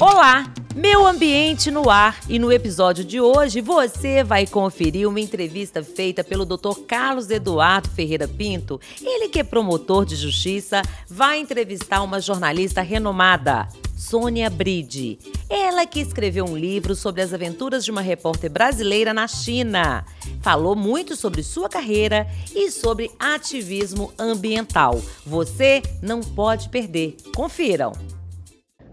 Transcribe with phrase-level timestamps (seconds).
[0.00, 5.82] Olá, meu ambiente no ar e no episódio de hoje você vai conferir uma entrevista
[5.82, 6.80] feita pelo Dr.
[6.88, 8.80] Carlos Eduardo Ferreira Pinto.
[9.02, 13.68] Ele que é promotor de justiça vai entrevistar uma jornalista renomada,
[14.00, 15.18] Sônia Bride.
[15.48, 20.06] Ela que escreveu um livro sobre as aventuras de uma repórter brasileira na China.
[20.40, 25.02] Falou muito sobre sua carreira e sobre ativismo ambiental.
[25.26, 27.14] Você não pode perder.
[27.36, 27.92] Confiram.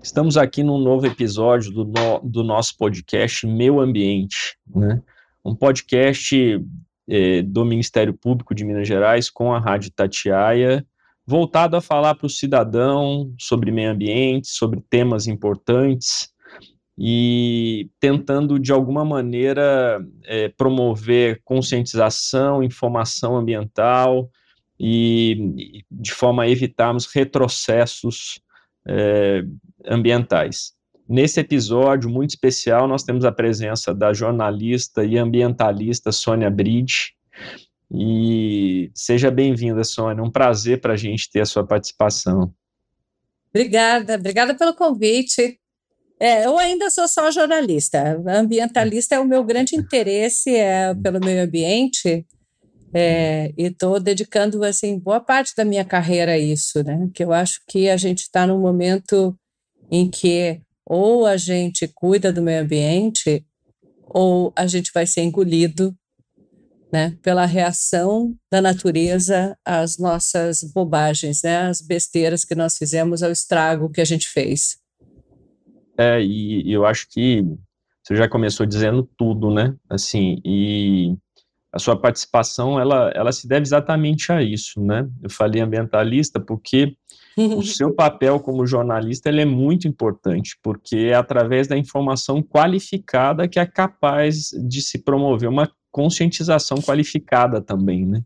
[0.04, 5.02] Estamos aqui num novo episódio do, no, do nosso podcast Meu Ambiente, né?
[5.44, 6.62] um podcast
[7.08, 10.86] é, do Ministério Público de Minas Gerais com a Rádio Tatiaia,
[11.28, 16.30] voltado a falar para o cidadão sobre meio ambiente, sobre temas importantes
[16.98, 24.32] e tentando, de alguma maneira, é, promover conscientização, informação ambiental
[24.80, 28.40] e, de forma a evitarmos retrocessos
[28.88, 29.44] é,
[29.86, 30.78] ambientais.
[31.08, 37.14] Nesse episódio muito especial, nós temos a presença da jornalista e ambientalista Sônia Bride.
[37.92, 40.24] E seja bem-vinda, Sônia.
[40.24, 42.54] Um prazer para a gente ter a sua participação.
[43.50, 45.60] Obrigada, obrigada pelo convite.
[46.20, 48.22] É, eu ainda sou só jornalista.
[48.28, 52.26] Ambientalista é o meu grande interesse é, pelo meio ambiente.
[52.94, 57.10] É, e estou dedicando assim boa parte da minha carreira a isso, né?
[57.14, 59.38] Que eu acho que a gente está num momento
[59.92, 63.46] em que ou a gente cuida do meio ambiente
[64.06, 65.94] ou a gente vai ser engolido
[66.92, 73.32] né, pela reação da natureza às nossas bobagens, né, às besteiras que nós fizemos, ao
[73.32, 74.78] estrago que a gente fez.
[75.98, 77.44] É, e, e eu acho que
[78.04, 79.76] você já começou dizendo tudo, né?
[79.90, 81.14] Assim, e
[81.74, 85.08] a sua participação, ela, ela se deve exatamente a isso, né?
[85.22, 86.96] Eu falei ambientalista porque
[87.38, 93.48] o seu papel como jornalista ele é muito importante, porque é através da informação qualificada
[93.48, 98.22] que é capaz de se promover uma conscientização qualificada também, né?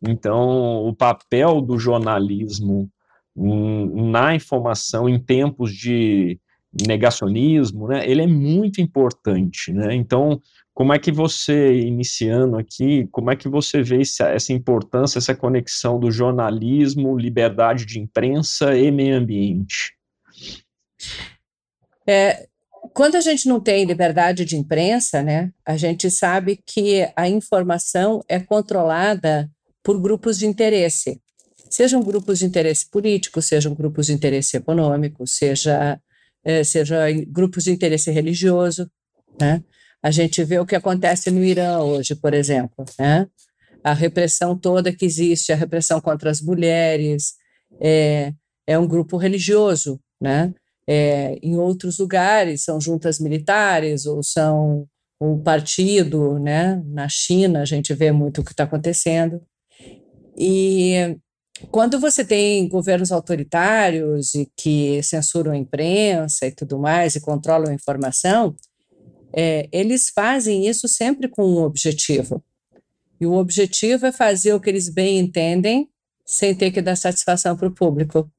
[0.00, 2.88] Então, o papel do jornalismo
[3.34, 6.38] na informação em tempos de
[6.86, 9.92] negacionismo, né, ele é muito importante, né?
[9.94, 10.40] Então,
[10.72, 15.34] como é que você, iniciando aqui, como é que você vê essa, essa importância, essa
[15.34, 19.94] conexão do jornalismo, liberdade de imprensa e meio ambiente?
[22.06, 22.48] É,
[22.94, 28.22] quando a gente não tem liberdade de imprensa, né, a gente sabe que a informação
[28.28, 29.50] é controlada
[29.82, 31.20] por grupos de interesse.
[31.70, 36.00] Sejam grupos de interesse político, sejam grupos de interesse econômico, seja,
[36.44, 38.90] é, seja grupos de interesse religioso,
[39.40, 39.62] né?
[40.02, 43.26] A gente vê o que acontece no Irã hoje, por exemplo, né?
[43.82, 47.34] A repressão toda que existe, a repressão contra as mulheres,
[47.80, 48.32] é,
[48.66, 50.52] é um grupo religioso, né?
[50.90, 54.88] É, em outros lugares são juntas militares ou são
[55.20, 56.82] um partido, né?
[56.86, 59.42] Na China a gente vê muito o que está acontecendo.
[60.36, 61.18] E
[61.70, 67.70] quando você tem governos autoritários e que censuram a imprensa e tudo mais e controlam
[67.70, 68.56] a informação,
[69.32, 72.42] é, eles fazem isso sempre com um objetivo.
[73.20, 75.88] E o objetivo é fazer o que eles bem entendem,
[76.24, 78.30] sem ter que dar satisfação para o público.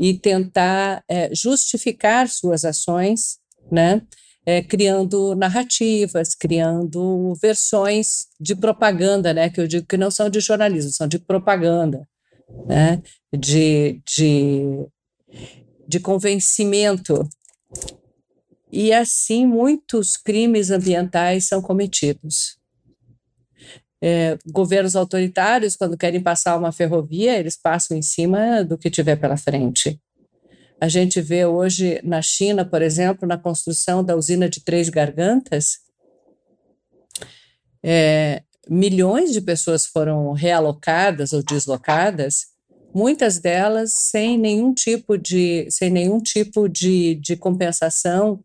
[0.00, 3.38] E tentar é, justificar suas ações,
[3.70, 4.00] né?
[4.46, 9.50] É, criando narrativas, criando versões de propaganda, né?
[9.50, 12.08] Que eu digo que não são de jornalismo, são de propaganda,
[12.66, 13.02] né?
[13.30, 14.86] De, de,
[15.86, 17.28] de convencimento
[18.72, 22.59] e assim muitos crimes ambientais são cometidos.
[24.02, 29.16] É, governos autoritários, quando querem passar uma ferrovia, eles passam em cima do que tiver
[29.16, 30.00] pela frente.
[30.80, 35.80] A gente vê hoje na China, por exemplo, na construção da usina de Três Gargantas,
[37.82, 42.50] é, milhões de pessoas foram realocadas ou deslocadas
[42.94, 48.40] muitas delas sem nenhum tipo de, sem nenhum tipo de, de compensação,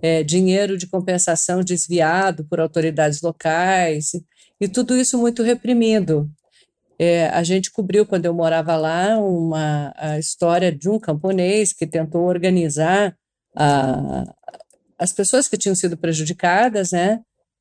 [0.00, 4.12] é, dinheiro de compensação desviado por autoridades locais,
[4.60, 6.30] e tudo isso muito reprimido.
[6.98, 11.86] É, a gente cobriu, quando eu morava lá, uma, a história de um camponês que
[11.86, 13.16] tentou organizar
[13.56, 14.24] a,
[14.98, 17.20] as pessoas que tinham sido prejudicadas, né?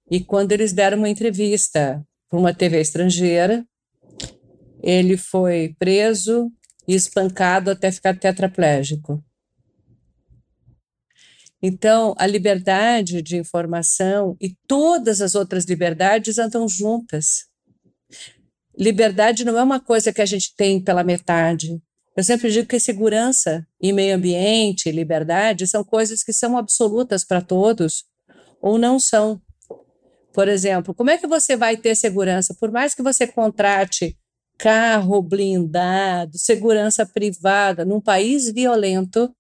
[0.10, 3.64] E quando eles deram uma entrevista para uma TV estrangeira,
[4.82, 6.52] ele foi preso
[6.88, 9.24] e espancado até ficar tetraplégico.
[11.62, 17.45] Então, a liberdade de informação e todas as outras liberdades andam juntas.
[18.77, 21.81] Liberdade não é uma coisa que a gente tem pela metade.
[22.15, 27.42] Eu sempre digo que segurança e meio ambiente, liberdade, são coisas que são absolutas para
[27.42, 28.06] todos
[28.62, 29.42] ou não são.
[30.33, 32.56] Por exemplo, como é que você vai ter segurança?
[32.59, 34.15] Por mais que você contrate
[34.57, 39.31] carro blindado, segurança privada, num país violento,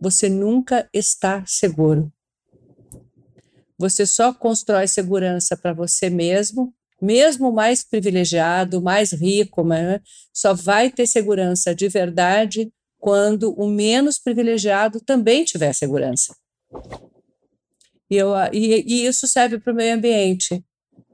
[0.00, 2.12] você nunca está seguro.
[3.78, 10.00] Você só constrói segurança para você mesmo, mesmo mais privilegiado, mais rico, mas
[10.32, 16.34] só vai ter segurança de verdade quando o menos privilegiado também tiver segurança.
[18.10, 20.64] E, eu, e, e isso serve para o meio ambiente.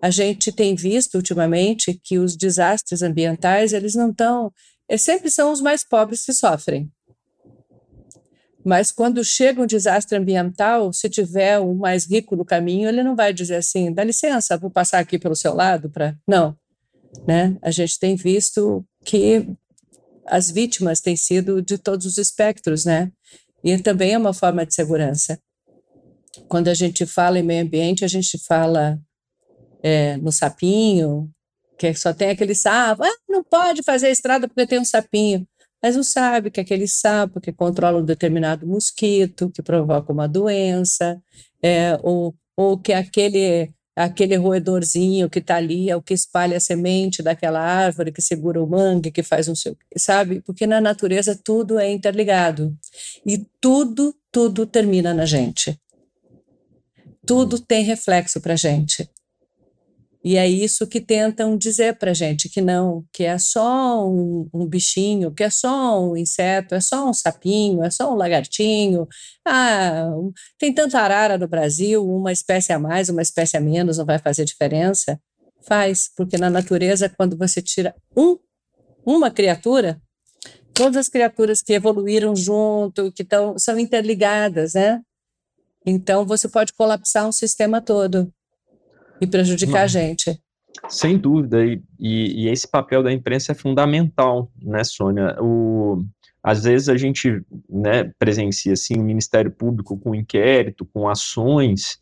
[0.00, 4.52] A gente tem visto ultimamente que os desastres ambientais, eles não estão,
[4.88, 6.90] eles sempre são os mais pobres que sofrem.
[8.64, 13.16] Mas quando chega um desastre ambiental, se tiver um mais rico no caminho, ele não
[13.16, 16.16] vai dizer assim: dá licença, vou passar aqui pelo seu lado para.
[16.26, 16.56] Não.
[17.26, 17.56] Né?
[17.60, 19.46] A gente tem visto que
[20.26, 23.10] as vítimas têm sido de todos os espectros, né?
[23.64, 25.38] E também é uma forma de segurança.
[26.48, 28.98] Quando a gente fala em meio ambiente, a gente fala
[29.82, 31.30] é, no sapinho,
[31.76, 33.02] que só tem aquele sapo.
[33.02, 35.46] Ah, não pode fazer estrada porque tem um sapinho
[35.82, 41.20] mas não sabe que aquele sapo que controla um determinado mosquito, que provoca uma doença,
[41.62, 46.60] é, ou, ou que aquele aquele roedorzinho que está ali é o que espalha a
[46.60, 50.40] semente daquela árvore, que segura o mangue, que faz um seu, sabe?
[50.40, 52.74] Porque na natureza tudo é interligado
[53.24, 55.78] e tudo, tudo termina na gente.
[57.26, 59.08] Tudo tem reflexo para gente.
[60.24, 64.66] E é isso que tentam dizer para gente, que não, que é só um, um,
[64.66, 69.08] bichinho, que é só um inseto, é só um sapinho, é só um lagartinho.
[69.44, 70.08] Ah,
[70.58, 74.18] tem tanta arara no Brasil, uma espécie a mais, uma espécie a menos, não vai
[74.18, 75.20] fazer diferença?
[75.66, 78.38] Faz, porque na natureza, quando você tira um,
[79.04, 80.00] uma criatura,
[80.72, 85.00] todas as criaturas que evoluíram junto, que tão, são interligadas, né?
[85.84, 88.32] Então, você pode colapsar um sistema todo
[89.22, 90.38] e prejudicar a gente.
[90.88, 95.36] Sem dúvida, e, e, esse papel da imprensa é fundamental, né, Sônia?
[95.40, 96.02] O,
[96.42, 101.98] às vezes a gente né, presencia assim, o Ministério Público com inquérito, com ações,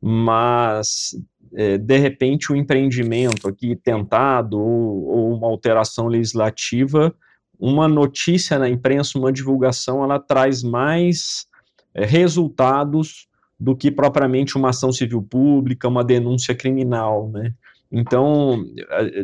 [0.00, 1.16] mas
[1.54, 7.12] é, de repente o empreendimento aqui tentado ou, ou uma alteração legislativa,
[7.58, 11.46] uma notícia na imprensa, uma divulgação, ela traz mais
[11.94, 13.26] é, resultados
[13.64, 17.54] do que propriamente uma ação civil pública, uma denúncia criminal, né?
[17.90, 18.62] Então,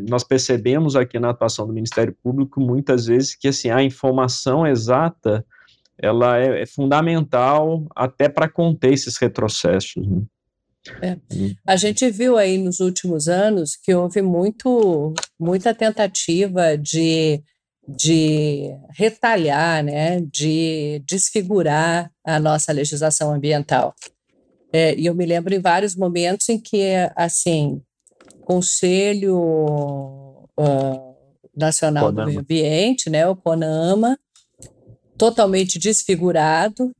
[0.08, 5.44] nós percebemos aqui na atuação do Ministério Público muitas vezes que assim, a informação exata
[5.98, 10.06] ela é, é fundamental até para conter esses retrocessos.
[10.06, 10.22] Né?
[11.02, 11.16] É.
[11.34, 11.54] Hum.
[11.66, 17.42] A gente viu aí nos últimos anos que houve muito, muita tentativa de,
[17.86, 23.94] de retalhar, né, de desfigurar a nossa legislação ambiental.
[24.72, 27.82] É, e eu me lembro em vários momentos em que, assim,
[28.44, 29.36] Conselho
[30.58, 31.16] uh,
[31.56, 32.22] Nacional Conama.
[32.22, 34.18] do Meio Ambiente, né, o CONAMA,
[35.16, 36.92] totalmente desfigurado,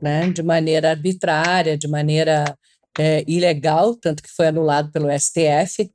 [0.00, 2.56] né, de maneira arbitrária, de maneira
[2.98, 5.90] é, ilegal, tanto que foi anulado pelo STF,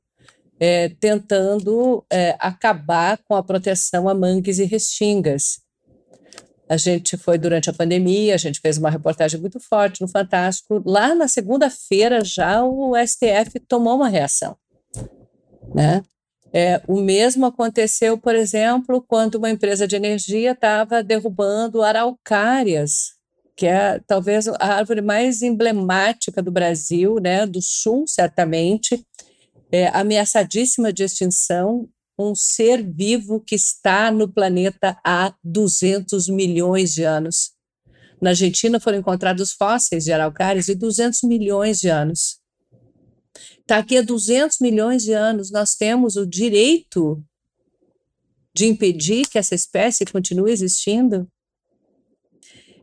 [0.58, 5.60] é, tentando é, acabar com a proteção a mangues e restingas,
[6.72, 10.82] a gente foi durante a pandemia, a gente fez uma reportagem muito forte no Fantástico.
[10.86, 14.56] Lá na segunda-feira já o STF tomou uma reação,
[15.74, 16.02] né?
[16.50, 23.16] É, o mesmo aconteceu, por exemplo, quando uma empresa de energia estava derrubando araucárias,
[23.54, 29.04] que é talvez a árvore mais emblemática do Brasil, né, do Sul, certamente,
[29.70, 31.86] é, ameaçadíssima de extinção,
[32.18, 37.52] um ser vivo que está no planeta há 200 milhões de anos.
[38.20, 42.38] Na Argentina foram encontrados fósseis de araucárias de 200 milhões de anos.
[43.66, 47.24] Daqui a 200 milhões de anos, nós temos o direito
[48.54, 51.26] de impedir que essa espécie continue existindo?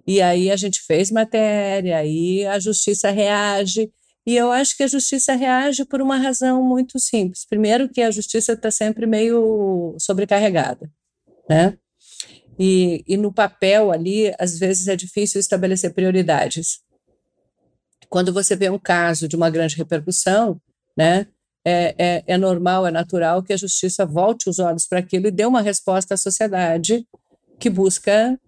[0.06, 3.92] E aí a gente fez matéria, aí a justiça reage,
[4.30, 7.46] e eu acho que a justiça reage por uma razão muito simples.
[7.46, 10.88] Primeiro, que a justiça está sempre meio sobrecarregada,
[11.50, 11.76] né?
[12.60, 16.80] E, e no papel ali, às vezes é difícil estabelecer prioridades.
[18.08, 20.62] Quando você vê um caso de uma grande repercussão,
[20.96, 21.26] né,
[21.66, 25.32] é, é, é, normal, é natural que a justiça volte os olhos para aquilo e
[25.32, 27.04] dê uma resposta à sociedade
[27.60, 28.40] que busca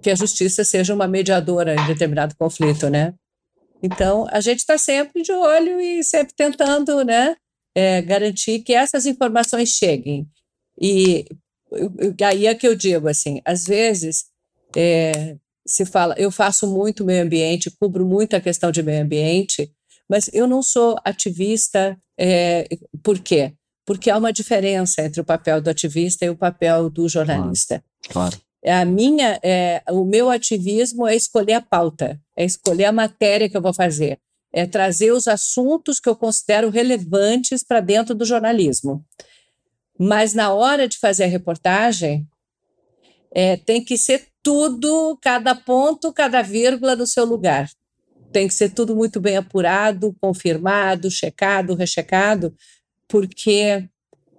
[0.00, 3.14] que a justiça seja uma mediadora em determinado conflito, né?
[3.82, 7.36] Então, a gente está sempre de olho e sempre tentando, né,
[7.74, 10.28] é, garantir que essas informações cheguem.
[10.80, 11.24] E,
[12.18, 14.24] e aí é que eu digo, assim, às vezes
[14.76, 19.72] é, se fala, eu faço muito meio ambiente, cubro muito a questão de meio ambiente,
[20.08, 22.66] mas eu não sou ativista, é,
[23.02, 23.54] por quê?
[23.86, 27.82] Porque há uma diferença entre o papel do ativista e o papel do jornalista.
[28.08, 28.30] Claro.
[28.32, 28.49] claro.
[28.64, 33.56] A minha, é, o meu ativismo é escolher a pauta, é escolher a matéria que
[33.56, 34.18] eu vou fazer,
[34.52, 39.04] é trazer os assuntos que eu considero relevantes para dentro do jornalismo.
[39.98, 42.26] Mas na hora de fazer a reportagem,
[43.32, 47.68] é, tem que ser tudo, cada ponto, cada vírgula no seu lugar.
[48.32, 52.54] Tem que ser tudo muito bem apurado, confirmado, checado, rechecado,
[53.08, 53.88] porque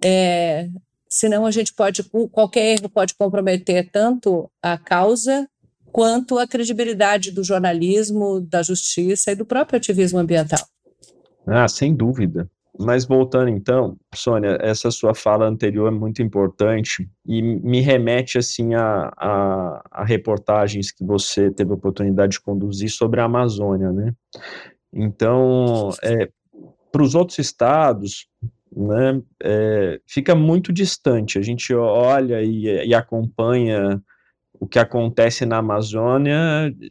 [0.02, 0.68] é,
[1.12, 5.46] senão a gente pode, qualquer erro pode comprometer tanto a causa
[5.92, 10.60] quanto a credibilidade do jornalismo, da justiça e do próprio ativismo ambiental.
[11.46, 12.50] Ah, sem dúvida.
[12.80, 18.72] Mas voltando então, Sônia, essa sua fala anterior é muito importante e me remete assim
[18.72, 24.14] a, a, a reportagens que você teve a oportunidade de conduzir sobre a Amazônia, né?
[24.90, 26.30] Então, é,
[26.90, 28.26] para os outros estados,
[28.74, 31.38] né, é, fica muito distante.
[31.38, 34.02] A gente olha e, e, acompanha
[34.58, 36.36] o que acontece na Amazônia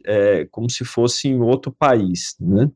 [0.06, 2.70] é, como se fosse em outro país, né?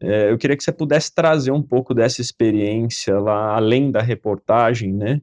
[0.00, 4.92] É, eu queria que você pudesse trazer um pouco dessa experiência lá, além da reportagem,
[4.92, 5.22] né?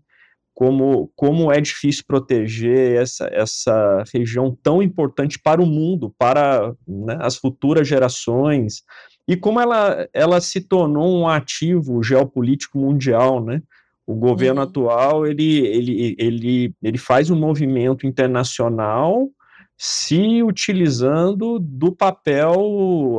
[0.55, 7.17] Como, como é difícil proteger essa, essa região tão importante para o mundo, para né,
[7.21, 8.83] as futuras gerações,
[9.27, 13.61] e como ela, ela se tornou um ativo geopolítico mundial, né?
[14.05, 14.67] O governo uhum.
[14.67, 19.29] atual, ele, ele, ele, ele faz um movimento internacional
[19.77, 23.17] se utilizando do papel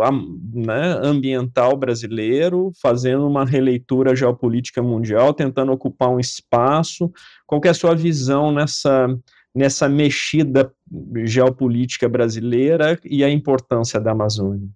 [0.53, 7.11] né, ambiental brasileiro, fazendo uma releitura geopolítica mundial, tentando ocupar um espaço.
[7.47, 9.09] Qual é a sua visão nessa,
[9.55, 10.73] nessa mexida
[11.25, 14.69] geopolítica brasileira e a importância da Amazônia?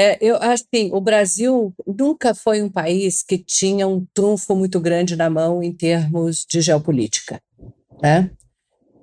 [0.00, 5.14] É, eu assim, o Brasil nunca foi um país que tinha um trunfo muito grande
[5.14, 7.38] na mão em termos de geopolítica,
[8.02, 8.30] né?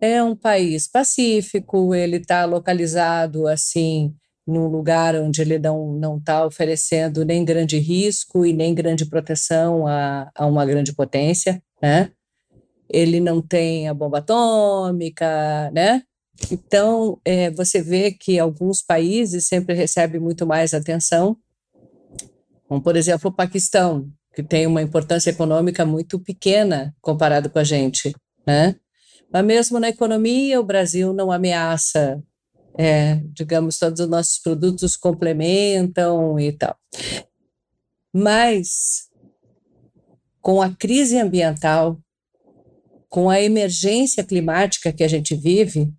[0.02, 4.12] É um país pacífico, ele está localizado assim
[4.48, 10.32] num lugar onde ele não está oferecendo nem grande risco e nem grande proteção a,
[10.34, 12.10] a uma grande potência, né?
[12.90, 16.02] Ele não tem a bomba atômica, né?
[16.52, 21.38] Então, é, você vê que alguns países sempre recebem muito mais atenção,
[22.68, 27.64] como, por exemplo, o Paquistão, que tem uma importância econômica muito pequena comparado com a
[27.64, 28.14] gente,
[28.46, 28.76] né?
[29.32, 32.22] Mas mesmo na economia, o Brasil não ameaça,
[32.78, 36.76] é, digamos, todos os nossos produtos complementam e tal.
[38.14, 39.10] Mas,
[40.42, 42.00] com a crise ambiental,
[43.10, 45.92] com a emergência climática que a gente vive,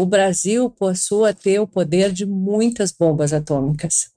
[0.00, 4.10] o Brasil passou a ter o poder de muitas bombas atômicas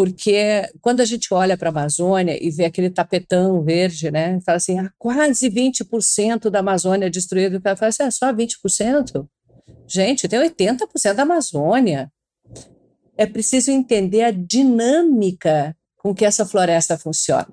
[0.00, 4.56] porque quando a gente olha para a Amazônia e vê aquele tapetão verde, né, fala
[4.56, 9.28] assim, ah, quase 20% da Amazônia é destruída, o cara fala assim, é só 20%?
[9.86, 12.10] Gente, tem 80% da Amazônia.
[13.14, 17.52] É preciso entender a dinâmica com que essa floresta funciona.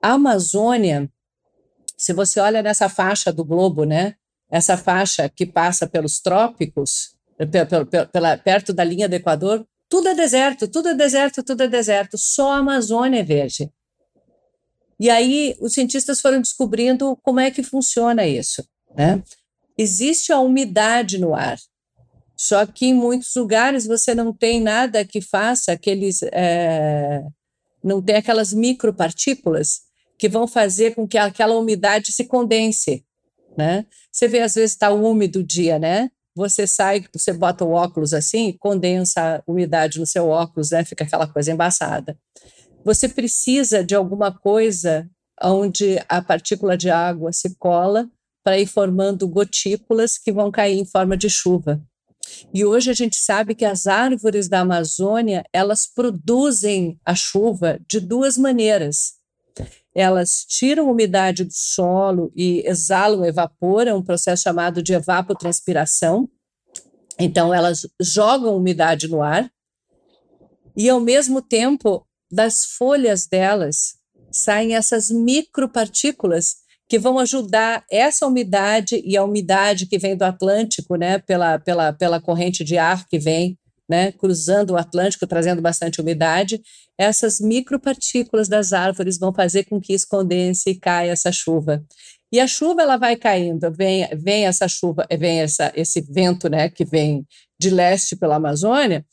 [0.00, 1.10] A Amazônia,
[1.98, 4.14] se você olha nessa faixa do globo, né,
[4.50, 7.16] essa faixa que passa pelos trópicos,
[8.12, 12.16] pela, perto da linha do Equador, tudo é deserto, tudo é deserto, tudo é deserto,
[12.18, 13.70] só a Amazônia é verde.
[14.98, 18.66] E aí os cientistas foram descobrindo como é que funciona isso.
[18.96, 19.22] Né?
[19.76, 21.58] Existe a umidade no ar,
[22.36, 26.22] só que em muitos lugares você não tem nada que faça aqueles.
[26.32, 27.22] É,
[27.82, 29.82] não tem aquelas micropartículas
[30.18, 33.04] que vão fazer com que aquela umidade se condense.
[33.56, 33.86] Né?
[34.12, 36.10] Você vê, às vezes, está úmido o dia, né?
[36.36, 40.84] você sai, você bota o óculos assim, condensa a umidade no seu óculos, né?
[40.84, 42.16] Fica aquela coisa embaçada.
[42.84, 45.08] Você precisa de alguma coisa
[45.42, 48.08] onde a partícula de água se cola
[48.44, 51.82] para ir formando gotículas que vão cair em forma de chuva.
[52.52, 57.98] E hoje a gente sabe que as árvores da Amazônia, elas produzem a chuva de
[57.98, 59.14] duas maneiras.
[59.94, 66.28] Elas tiram umidade do solo e exalam, evaporam, um processo chamado de evapotranspiração.
[67.18, 69.50] Então, elas jogam umidade no ar
[70.76, 73.94] e, ao mesmo tempo, das folhas delas
[74.30, 76.56] saem essas micropartículas
[76.88, 81.92] que vão ajudar essa umidade e a umidade que vem do Atlântico, né, pela, pela,
[81.92, 83.58] pela corrente de ar que vem,
[83.88, 86.60] né, cruzando o Atlântico, trazendo bastante umidade,
[86.98, 91.84] essas micropartículas das árvores vão fazer com que escondense e caia essa chuva.
[92.32, 96.68] E a chuva ela vai caindo, vem, vem essa chuva, vem essa, esse vento, né,
[96.68, 97.24] que vem
[97.58, 99.04] de leste pela Amazônia,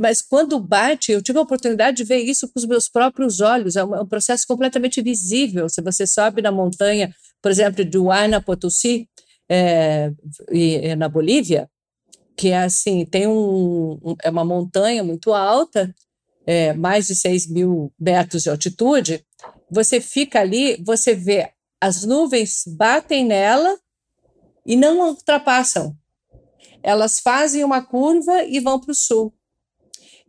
[0.00, 3.76] mas quando bate, eu tive a oportunidade de ver isso com os meus próprios olhos,
[3.76, 5.68] é um, é um processo completamente visível.
[5.68, 9.06] Se você sobe na montanha, por exemplo, do Huayna Potosí,
[9.50, 10.10] é,
[10.50, 11.68] e, é na Bolívia,
[12.36, 15.94] que é assim, tem um, um, é uma montanha muito alta,
[16.46, 19.24] é, mais de 6 mil metros de altitude,
[19.70, 23.78] você fica ali, você vê as nuvens batem nela
[24.64, 25.96] e não ultrapassam.
[26.82, 29.32] Elas fazem uma curva e vão para o sul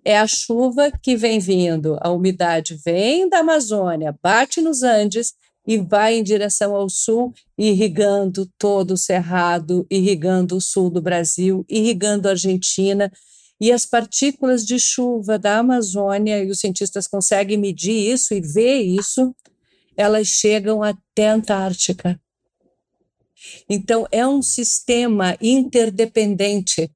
[0.06, 5.34] é a chuva que vem vindo, a umidade vem da Amazônia, bate nos Andes
[5.66, 11.66] e vai em direção ao sul, irrigando todo o cerrado, irrigando o sul do Brasil,
[11.70, 13.12] irrigando a Argentina.
[13.62, 18.82] E as partículas de chuva da Amazônia, e os cientistas conseguem medir isso e ver
[18.82, 19.34] isso,
[19.96, 22.20] elas chegam até a Antártica.
[23.70, 26.92] Então, é um sistema interdependente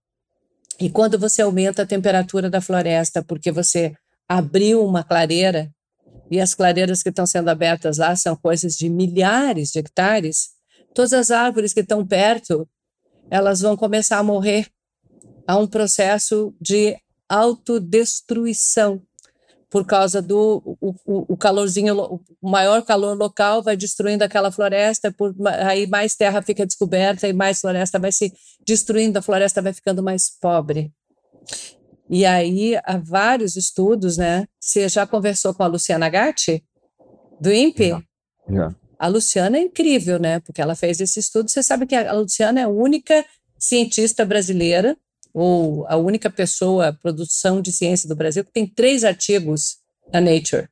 [0.79, 3.95] e quando você aumenta a temperatura da floresta porque você
[4.29, 5.71] abriu uma clareira,
[6.29, 10.49] e as clareiras que estão sendo abertas lá são coisas de milhares de hectares,
[10.93, 12.67] todas as árvores que estão perto,
[13.29, 14.67] elas vão começar a morrer.
[15.45, 16.97] Há um processo de
[17.29, 19.01] autodestruição
[19.69, 20.95] por causa do o,
[21.33, 26.65] o, calorzinho, o maior calor local vai destruindo aquela floresta, por, aí mais terra fica
[26.65, 28.31] descoberta e mais floresta vai se
[28.65, 30.93] destruindo, a floresta vai ficando mais pobre.
[32.09, 34.47] E aí há vários estudos, né?
[34.59, 36.63] Você já conversou com a Luciana Gatti,
[37.39, 37.89] do INPE?
[37.89, 38.03] Já.
[38.49, 38.75] já.
[38.99, 40.39] A Luciana é incrível, né?
[40.39, 41.49] Porque ela fez esse estudo.
[41.49, 43.25] Você sabe que a Luciana é a única
[43.59, 44.97] cientista brasileira
[45.33, 49.77] ou a única pessoa, produção de ciência do Brasil, que tem três artigos
[50.11, 50.67] na Nature.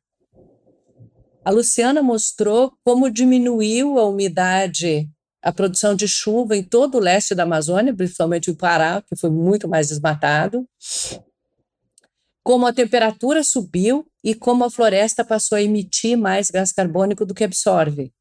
[1.43, 5.07] A Luciana mostrou como diminuiu a umidade,
[5.43, 9.29] a produção de chuva em todo o leste da Amazônia, principalmente o Pará, que foi
[9.29, 10.67] muito mais desmatado,
[12.45, 17.33] como a temperatura subiu e como a floresta passou a emitir mais gás carbônico do
[17.33, 18.13] que absorve.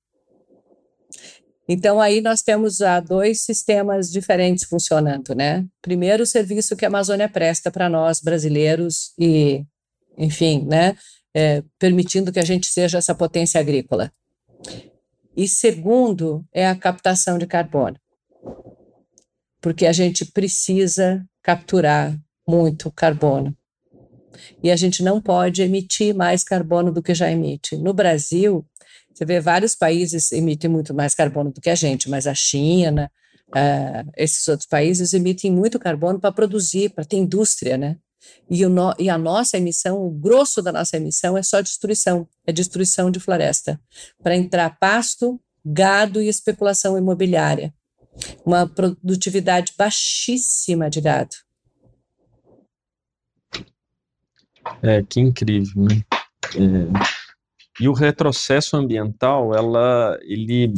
[1.68, 5.66] Então, aí nós temos ah, dois sistemas diferentes funcionando, né?
[5.82, 9.62] Primeiro, o serviço que a Amazônia presta para nós, brasileiros, e,
[10.16, 10.96] enfim, né?
[11.34, 14.10] É, permitindo que a gente seja essa potência agrícola.
[15.36, 18.00] E segundo, é a captação de carbono.
[19.60, 23.54] Porque a gente precisa capturar muito carbono.
[24.62, 27.76] E a gente não pode emitir mais carbono do que já emite.
[27.76, 28.64] No Brasil,
[29.12, 33.10] você vê vários países emitem muito mais carbono do que a gente, mas a China,
[33.50, 37.96] uh, esses outros países emitem muito carbono para produzir, para ter indústria, né?
[38.50, 42.52] E, no, e, a nossa emissão, o grosso da nossa emissão é só destruição, é
[42.52, 43.80] destruição de floresta,
[44.22, 47.72] para entrar pasto, gado e especulação imobiliária.
[48.44, 51.34] Uma produtividade baixíssima de gado.
[54.82, 56.02] É, que incrível, né?
[56.56, 57.24] É
[57.80, 60.72] e o retrocesso ambiental, ela, ele,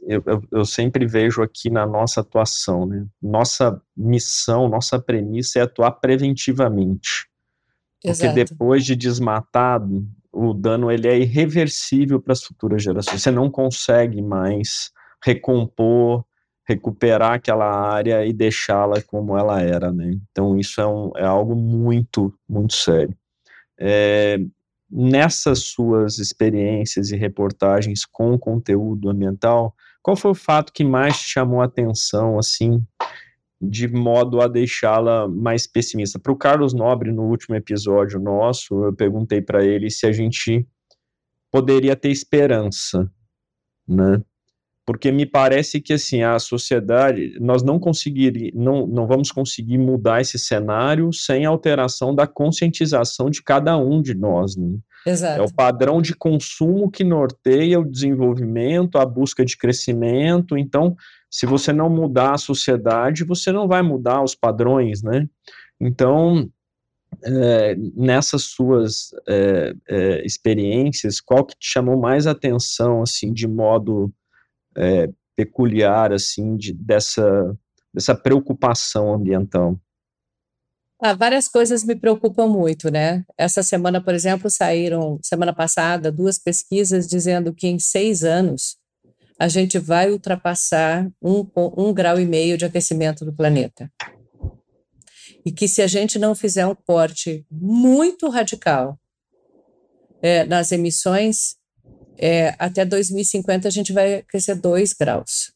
[0.00, 3.06] eu, eu, sempre vejo aqui na nossa atuação, né?
[3.22, 7.28] Nossa missão, nossa premissa é atuar preventivamente.
[8.04, 8.34] Exato.
[8.34, 13.22] Porque depois de desmatado, o dano ele é irreversível para as futuras gerações.
[13.22, 14.90] Você não consegue mais
[15.24, 16.24] recompor,
[16.66, 20.18] recuperar aquela área e deixá-la como ela era, né?
[20.32, 23.16] Então isso é, um, é algo muito, muito sério.
[23.80, 24.38] É,
[24.90, 31.60] nessas suas experiências e reportagens com conteúdo ambiental, qual foi o fato que mais chamou
[31.60, 32.84] a atenção, assim,
[33.60, 36.18] de modo a deixá-la mais pessimista?
[36.18, 40.66] Para o Carlos Nobre, no último episódio nosso, eu perguntei para ele se a gente
[41.50, 43.10] poderia ter esperança,
[43.86, 44.22] né?
[44.86, 50.20] Porque me parece que assim a sociedade nós não conseguir, não, não vamos conseguir mudar
[50.20, 54.56] esse cenário sem alteração da conscientização de cada um de nós.
[54.56, 54.78] Né?
[55.06, 55.40] Exato.
[55.40, 60.56] É o padrão de consumo que norteia o desenvolvimento, a busca de crescimento.
[60.56, 60.96] Então,
[61.30, 65.26] se você não mudar a sociedade, você não vai mudar os padrões, né?
[65.80, 66.50] Então,
[67.24, 74.12] é, nessas suas é, é, experiências, qual que te chamou mais atenção, assim, de modo
[74.76, 77.56] é, peculiar, assim, de, dessa,
[77.92, 79.78] dessa preocupação ambiental?
[81.02, 83.24] Ah, várias coisas me preocupam muito, né?
[83.38, 88.76] Essa semana, por exemplo, saíram, semana passada, duas pesquisas dizendo que em seis anos
[89.38, 93.90] a gente vai ultrapassar um, um grau e meio de aquecimento do planeta.
[95.46, 99.00] E que se a gente não fizer um corte muito radical
[100.20, 101.56] é, nas emissões,
[102.20, 105.52] é, até 2050 a gente vai crescer 2 graus.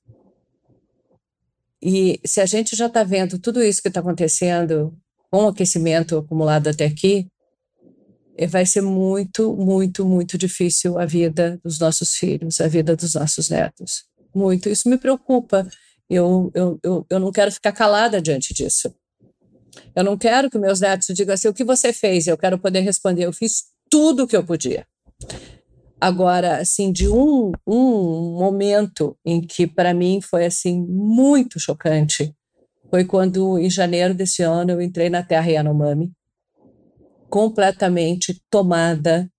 [1.82, 4.96] E se a gente já está vendo tudo isso que está acontecendo
[5.30, 7.28] com o aquecimento acumulado até aqui,
[8.38, 13.12] é, vai ser muito, muito, muito difícil a vida dos nossos filhos, a vida dos
[13.12, 14.04] nossos netos.
[14.34, 14.70] Muito.
[14.70, 15.68] Isso me preocupa.
[16.08, 18.94] Eu, eu, eu, eu não quero ficar calada diante disso.
[19.94, 22.26] Eu não quero que meus netos digam assim: o que você fez?
[22.26, 24.86] Eu quero poder responder: eu fiz tudo o que eu podia.
[26.04, 32.30] Agora, assim, de um, um momento em que para mim foi assim muito chocante,
[32.90, 36.12] foi quando em janeiro desse ano eu entrei na Terra Yanomami
[37.30, 39.30] completamente tomada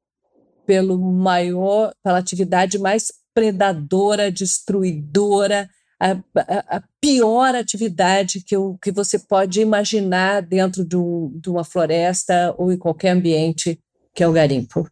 [0.65, 5.69] pelo maior, pela atividade mais predadora, destruidora,
[6.01, 11.47] a, a, a, pior atividade que, eu, que você pode imaginar dentro de, um, de
[11.47, 13.80] uma floresta ou em qualquer ambiente,
[14.15, 14.89] que é o garimpo.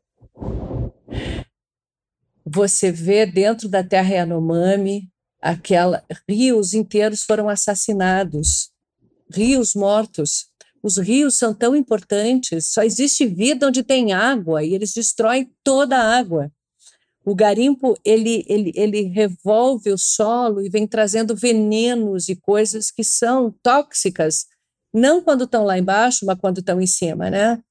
[2.46, 5.10] Você vê dentro da terra Yanomami,
[5.42, 8.70] aquela, rios inteiros foram assassinados,
[9.32, 10.48] rios mortos,
[10.82, 15.98] os rios são tão importantes, só existe vida onde tem água e eles destroem toda
[15.98, 16.52] a água.
[17.26, 23.04] O garimpo ele, ele, ele revolve o solo e vem trazendo venenos e coisas que
[23.04, 24.46] são tóxicas,
[24.94, 27.64] não quando estão lá embaixo, mas quando estão em cima, né?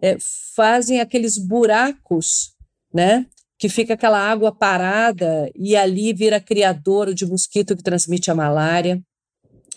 [0.00, 0.16] É,
[0.56, 2.54] fazem aqueles buracos,
[2.92, 3.26] né?
[3.64, 9.02] Que fica aquela água parada e ali vira criador de mosquito que transmite a malária.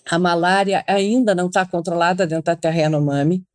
[0.06, 3.45] A malária ainda não está controlada dentro da terra Yanomami.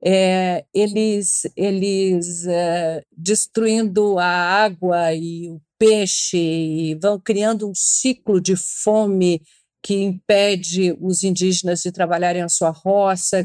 [0.00, 8.40] É, eles eles é, destruindo a água e o peixe e vão criando um ciclo
[8.40, 9.42] de fome
[9.82, 13.44] que impede os indígenas de trabalharem a sua roça.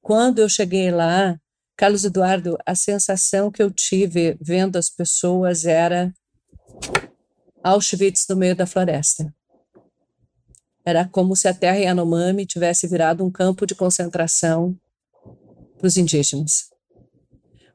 [0.00, 1.38] Quando eu cheguei lá,
[1.76, 6.10] Carlos Eduardo, a sensação que eu tive vendo as pessoas era
[7.62, 9.34] Auschwitz no meio da floresta.
[10.86, 14.74] Era como se a terra Yanomami tivesse virado um campo de concentração
[15.76, 16.70] para os indígenas.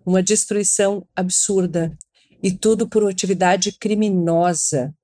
[0.03, 1.95] Uma destruição absurda.
[2.41, 4.95] E tudo por uma atividade criminosa.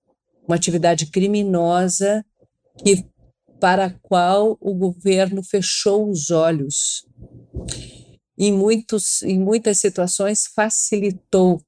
[0.47, 2.25] Uma atividade criminosa
[2.83, 3.05] que,
[3.59, 7.05] para a qual o governo fechou os olhos.
[8.37, 11.61] Em, muitos, em muitas situações, facilitou,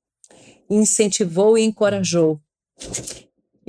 [0.69, 2.39] incentivou e encorajou.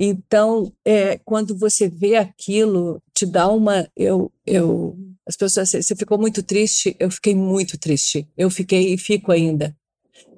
[0.03, 3.87] Então, é, quando você vê aquilo, te dá uma.
[3.95, 6.95] Eu, eu, as pessoas, você ficou muito triste?
[6.99, 8.27] Eu fiquei muito triste.
[8.35, 9.77] Eu fiquei e fico ainda.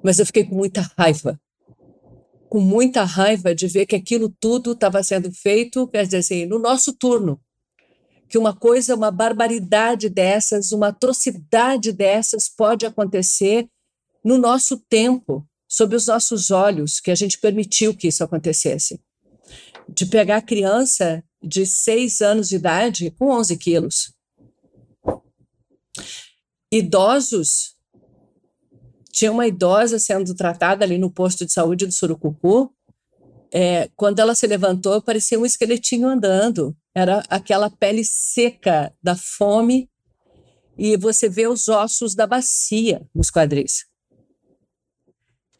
[0.02, 1.40] Mas eu fiquei com muita raiva.
[2.50, 6.58] Com muita raiva de ver que aquilo tudo estava sendo feito, quer dizer assim, no
[6.58, 7.40] nosso turno.
[8.34, 13.68] Que uma coisa, uma barbaridade dessas, uma atrocidade dessas pode acontecer
[14.24, 19.00] no nosso tempo, sob os nossos olhos, que a gente permitiu que isso acontecesse
[19.88, 24.12] de pegar criança de 6 anos de idade com 11 quilos.
[26.72, 27.76] Idosos.
[29.12, 32.74] Tinha uma idosa sendo tratada ali no posto de saúde do Surucucu.
[33.52, 36.76] É, quando ela se levantou, parecia um esqueletinho andando.
[36.94, 39.88] Era aquela pele seca da fome
[40.78, 43.84] e você vê os ossos da bacia nos quadris.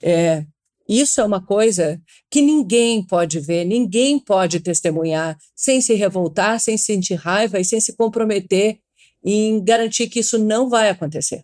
[0.02, 0.44] É,
[0.88, 6.76] isso é uma coisa que ninguém pode ver, ninguém pode testemunhar sem se revoltar, sem
[6.76, 8.78] sentir raiva e sem se comprometer
[9.24, 11.42] em garantir que isso não vai acontecer.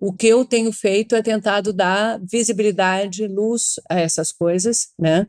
[0.00, 5.28] O que eu tenho feito é tentado dar visibilidade, luz a essas coisas, né?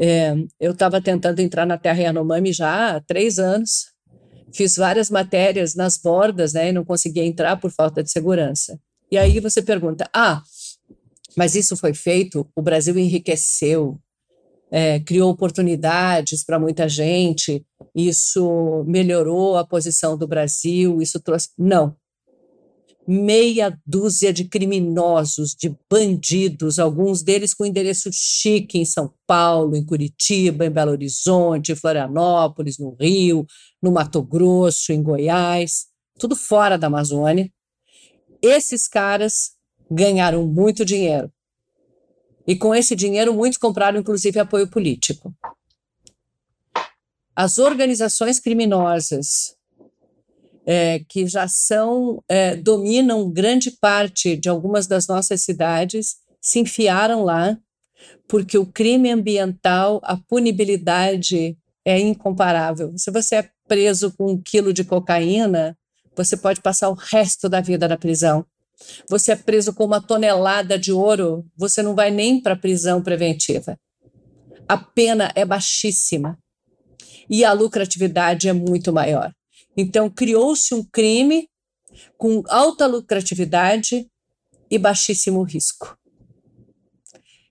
[0.00, 3.86] É, eu estava tentando entrar na Terra Yanomami já há três anos,
[4.52, 6.68] fiz várias matérias nas bordas, né?
[6.68, 8.78] E não conseguia entrar por falta de segurança.
[9.10, 10.42] E aí você pergunta, ah,
[11.36, 13.98] mas isso foi feito, o Brasil enriqueceu,
[14.70, 21.48] é, criou oportunidades para muita gente, isso melhorou a posição do Brasil, isso trouxe.
[21.58, 21.96] Não.
[23.10, 29.82] Meia dúzia de criminosos, de bandidos, alguns deles com endereço chique em São Paulo, em
[29.82, 33.46] Curitiba, em Belo Horizonte, Florianópolis, no Rio,
[33.82, 35.86] no Mato Grosso, em Goiás,
[36.18, 37.50] tudo fora da Amazônia.
[38.42, 39.52] Esses caras
[39.90, 41.32] ganharam muito dinheiro.
[42.46, 45.34] E com esse dinheiro, muitos compraram, inclusive, apoio político.
[47.34, 49.57] As organizações criminosas
[50.70, 57.24] é, que já são, é, dominam grande parte de algumas das nossas cidades, se enfiaram
[57.24, 57.58] lá,
[58.28, 62.92] porque o crime ambiental, a punibilidade é incomparável.
[62.98, 65.74] Se você é preso com um quilo de cocaína,
[66.14, 68.44] você pode passar o resto da vida na prisão.
[69.08, 73.02] Você é preso com uma tonelada de ouro, você não vai nem para a prisão
[73.02, 73.78] preventiva.
[74.68, 76.38] A pena é baixíssima
[77.30, 79.32] e a lucratividade é muito maior.
[79.80, 81.48] Então, criou-se um crime
[82.16, 84.10] com alta lucratividade
[84.68, 85.96] e baixíssimo risco.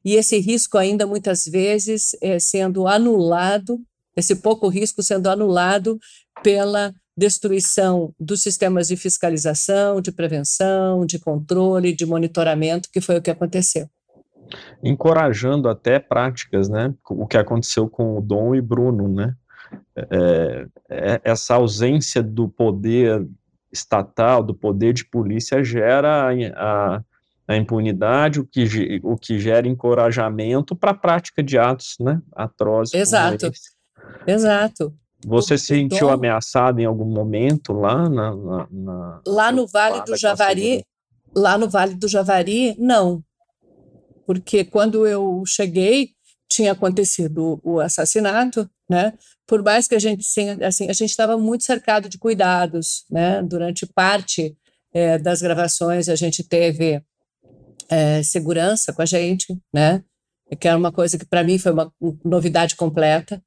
[0.04, 3.80] E esse risco, ainda muitas vezes, é sendo anulado,
[4.14, 5.98] esse pouco risco sendo anulado
[6.44, 13.22] pela destruição dos sistemas de fiscalização, de prevenção, de controle, de monitoramento, que foi o
[13.22, 13.90] que aconteceu.
[14.84, 16.94] Encorajando até práticas, né?
[17.10, 19.34] O que aconteceu com o Dom e Bruno, né?
[19.96, 23.28] É, é, essa ausência do poder
[23.72, 27.02] estatal, do poder de polícia, gera a,
[27.48, 32.94] a, impunidade, o que, o que gera encorajamento para a prática de atos né, atrozes.
[32.94, 33.52] Exato,
[34.26, 34.94] exato.
[35.26, 40.16] Você se sentiu ameaçado em algum momento lá na, na, na lá no Vale do
[40.16, 40.84] Javari?
[41.36, 43.24] Lá no Vale do Javari, não,
[44.28, 46.10] porque quando eu cheguei
[46.50, 49.14] tinha acontecido o assassinato, né?
[49.46, 50.26] Por mais que a gente
[50.64, 53.42] assim, a gente estava muito cercado de cuidados, né?
[53.44, 54.56] Durante parte
[54.94, 57.02] é, das gravações a gente teve
[57.90, 60.04] é, segurança com a gente, né?
[60.60, 61.92] Que era uma coisa que para mim foi uma
[62.24, 63.42] novidade completa.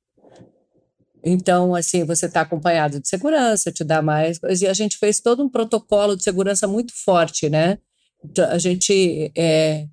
[1.23, 5.43] Então, assim, você está acompanhado de segurança, te dá mais E a gente fez todo
[5.43, 7.79] um protocolo de segurança muito forte, né?
[8.25, 9.87] Então, a gente é,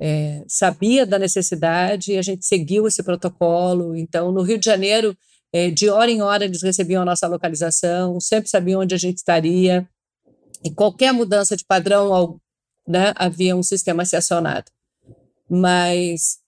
[0.00, 3.94] é, sabia da necessidade e a gente seguiu esse protocolo.
[3.94, 5.16] Então, no Rio de Janeiro,
[5.52, 9.18] é, de hora em hora, eles recebiam a nossa localização, sempre sabiam onde a gente
[9.18, 9.86] estaria.
[10.64, 12.40] E qualquer mudança de padrão,
[12.88, 14.70] né, havia um sistema a ser acionado.
[15.48, 16.38] Mas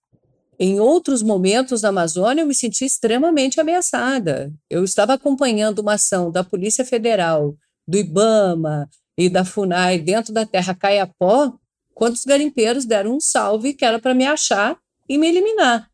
[0.58, 4.52] em outros momentos na Amazônia, eu me senti extremamente ameaçada.
[4.70, 8.88] Eu estava acompanhando uma ação da Polícia Federal, do IBAMA
[9.18, 11.52] e da FUNAI dentro da terra Caiapó,
[11.94, 14.76] quando os garimpeiros deram um salve que era para me achar
[15.08, 15.88] e me eliminar.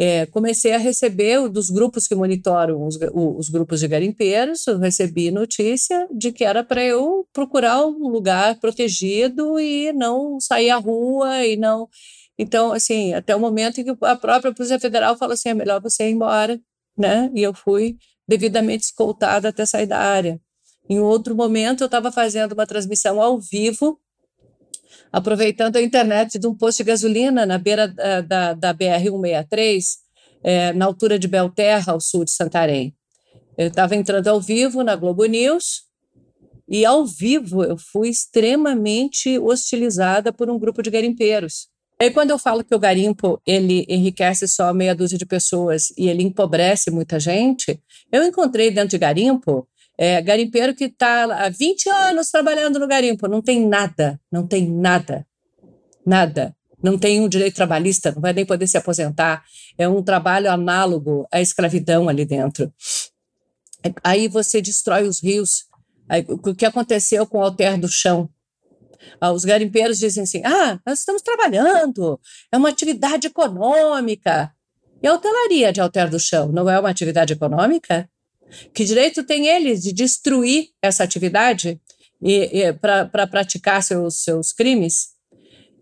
[0.00, 6.06] É, comecei a receber dos grupos que monitoram os, os grupos de garimpeiros, recebi notícia
[6.14, 11.56] de que era para eu procurar um lugar protegido e não sair à rua e
[11.56, 11.88] não
[12.38, 15.82] então, assim, até o momento em que a própria Polícia Federal falou assim, é melhor
[15.82, 16.60] você ir embora,
[16.96, 17.30] né?
[17.34, 20.40] E eu fui devidamente escoltada até sair da área.
[20.88, 24.00] Em outro momento, eu estava fazendo uma transmissão ao vivo,
[25.12, 29.84] aproveitando a internet de um posto de gasolina na beira da, da, da BR-163,
[30.42, 32.94] é, na altura de Belterra, ao sul de Santarém.
[33.56, 35.82] Eu estava entrando ao vivo na Globo News,
[36.68, 41.68] e ao vivo eu fui extremamente hostilizada por um grupo de garimpeiros
[42.00, 46.08] e quando eu falo que o garimpo ele enriquece só meia dúzia de pessoas e
[46.08, 47.80] ele empobrece muita gente,
[48.12, 49.66] eu encontrei dentro de garimpo
[49.98, 54.70] é, garimpeiro que está há 20 anos trabalhando no garimpo, não tem nada, não tem
[54.70, 55.26] nada,
[56.06, 56.54] nada.
[56.80, 59.42] Não tem um direito trabalhista, não vai nem poder se aposentar.
[59.76, 62.72] É um trabalho análogo à escravidão ali dentro.
[64.04, 65.64] Aí você destrói os rios.
[66.08, 68.30] Aí, o que aconteceu com o alter do chão?
[69.20, 72.20] Ah, os garimpeiros dizem assim: ah, nós estamos trabalhando,
[72.52, 74.52] é uma atividade econômica.
[75.02, 78.08] E a hotelaria de Alter do Chão não é uma atividade econômica?
[78.72, 81.80] Que direito tem eles de destruir essa atividade
[82.22, 85.18] e, e para pra praticar seus, seus crimes?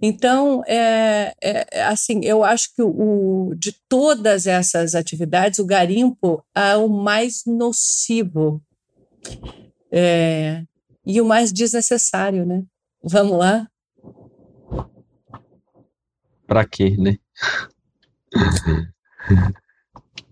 [0.01, 6.45] Então, é, é, é, assim, eu acho que o, de todas essas atividades, o garimpo
[6.55, 8.63] é o mais nocivo
[9.91, 10.65] é,
[11.05, 12.63] e o mais desnecessário, né?
[13.03, 13.67] Vamos lá?
[16.47, 17.17] Para quê, né?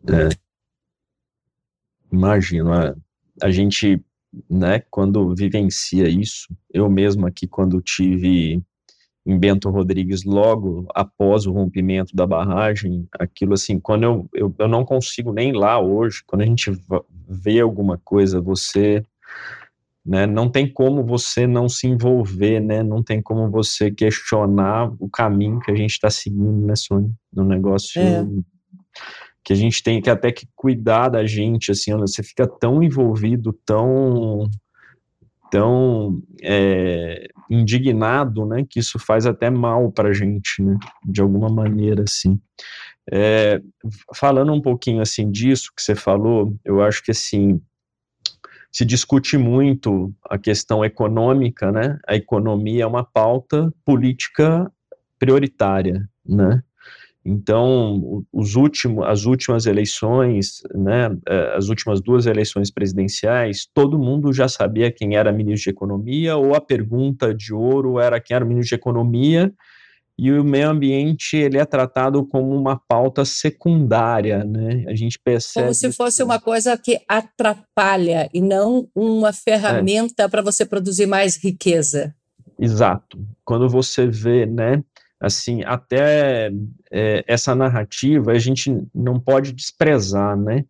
[0.09, 0.44] é.
[2.15, 2.95] Imagino, a,
[3.43, 4.01] a gente,
[4.49, 8.63] né, quando vivencia isso, eu mesmo aqui, quando tive
[9.27, 14.69] em Bento Rodrigues, logo após o rompimento da barragem, aquilo assim, quando eu, eu, eu
[14.69, 16.71] não consigo nem lá hoje, quando a gente
[17.27, 19.03] vê alguma coisa, você
[20.07, 20.27] né?
[20.27, 22.83] Não tem como você não se envolver, né?
[22.83, 27.11] Não tem como você questionar o caminho que a gente está seguindo, né, Sônia?
[27.33, 28.23] No negócio é.
[29.45, 33.53] Que a gente tem que até que cuidar da gente, assim, você fica tão envolvido,
[33.65, 34.49] tão
[35.51, 41.49] tão é, indignado, né, que isso faz até mal para a gente, né, de alguma
[41.49, 42.41] maneira, assim.
[43.13, 43.61] É,
[44.15, 47.61] falando um pouquinho, assim, disso que você falou, eu acho que, assim,
[48.73, 51.97] se discute muito a questão econômica, né?
[52.09, 54.69] A economia é uma pauta política
[55.17, 56.61] prioritária, né?
[57.27, 64.31] Então, os últimos, as últimas eleições, né, eh, as últimas duas eleições presidenciais, todo mundo
[64.31, 68.45] já sabia quem era ministro de Economia, ou a pergunta de ouro era quem era
[68.45, 69.51] o ministro de Economia,
[70.19, 74.85] e o meio ambiente ele é tratado como uma pauta secundária, né?
[74.87, 80.29] A gente percebe como se fosse uma coisa que atrapalha e não uma ferramenta é.
[80.29, 82.15] para você produzir mais riqueza.
[82.59, 83.19] Exato.
[83.45, 84.85] Quando você vê, né,
[85.25, 86.53] assim, até
[86.91, 90.65] é, essa narrativa a gente não pode desprezar, né?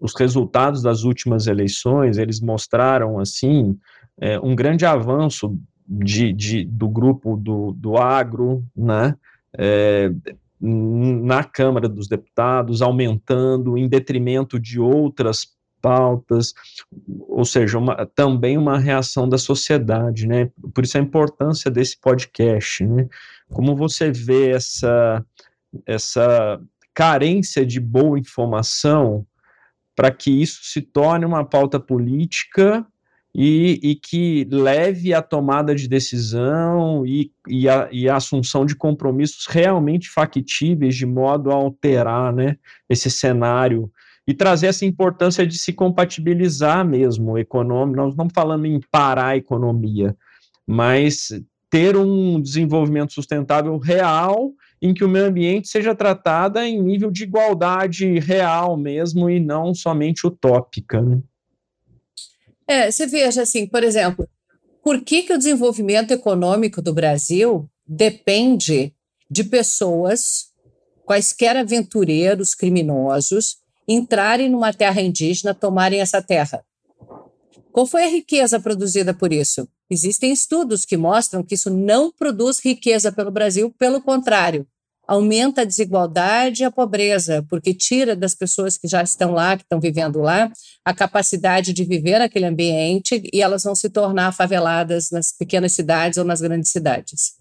[0.00, 3.76] Os resultados das últimas eleições eles mostraram assim
[4.20, 9.16] é, um grande avanço de, de, do grupo do, do agro, né?
[9.56, 10.10] É,
[10.60, 16.54] na Câmara dos Deputados, aumentando em detrimento de outras pautas,
[17.28, 20.50] ou seja, uma, também uma reação da sociedade, né?
[20.74, 23.08] Por isso a importância desse podcast, né?
[23.48, 25.24] Como você vê essa,
[25.86, 26.60] essa
[26.94, 29.26] carência de boa informação
[29.94, 32.86] para que isso se torne uma pauta política
[33.34, 38.74] e, e, que leve a tomada de decisão e, e, a, e, a, assunção de
[38.74, 42.56] compromissos realmente factíveis, de modo a alterar né,
[42.88, 43.90] esse cenário
[44.28, 47.96] e trazer essa importância de se compatibilizar mesmo econômico.
[47.96, 50.14] Nós não falamos em parar a economia,
[50.66, 51.28] mas
[51.70, 57.24] ter um desenvolvimento sustentável real em que o meio ambiente seja tratado em nível de
[57.24, 61.00] igualdade real mesmo e não somente utópica.
[61.00, 61.22] Né?
[62.66, 64.28] É, você veja assim, por exemplo,
[64.84, 68.92] por que, que o desenvolvimento econômico do Brasil depende
[69.30, 70.52] de pessoas,
[71.06, 73.56] quaisquer aventureiros criminosos,
[73.88, 76.62] entrarem numa terra indígena, tomarem essa terra.
[77.72, 79.68] Qual foi a riqueza produzida por isso?
[79.90, 84.66] Existem estudos que mostram que isso não produz riqueza pelo Brasil, pelo contrário,
[85.08, 89.62] aumenta a desigualdade e a pobreza, porque tira das pessoas que já estão lá, que
[89.62, 90.52] estão vivendo lá,
[90.84, 96.18] a capacidade de viver naquele ambiente e elas vão se tornar faveladas nas pequenas cidades
[96.18, 97.32] ou nas grandes cidades.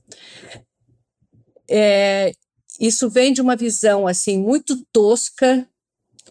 [1.70, 2.32] É,
[2.80, 5.68] isso vem de uma visão assim muito tosca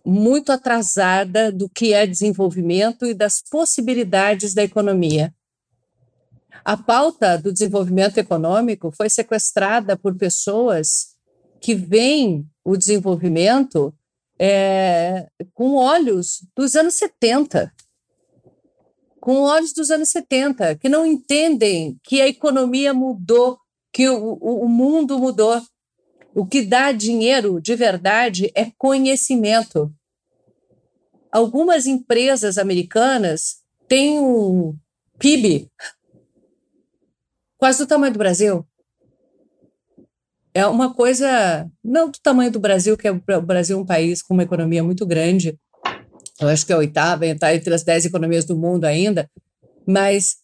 [0.06, 5.34] muito atrasada do que é desenvolvimento e das possibilidades da economia.
[6.64, 11.16] A pauta do desenvolvimento econômico foi sequestrada por pessoas
[11.60, 13.92] que veem o desenvolvimento
[14.38, 17.72] é, com olhos dos anos 70.
[19.20, 23.58] Com olhos dos anos 70, que não entendem que a economia mudou,
[23.92, 25.60] que o, o, o mundo mudou.
[26.36, 29.90] O que dá dinheiro de verdade é conhecimento.
[31.32, 34.76] Algumas empresas americanas têm um
[35.18, 35.70] PIB
[37.56, 38.66] quase do tamanho do Brasil.
[40.52, 44.20] É uma coisa, não do tamanho do Brasil, que é o Brasil é um país
[44.20, 45.58] com uma economia muito grande.
[46.38, 49.26] Eu acho que é a oitava, está entre as dez economias do mundo ainda,
[49.86, 50.36] mas